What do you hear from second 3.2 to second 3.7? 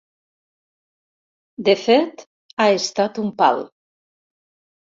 un pal.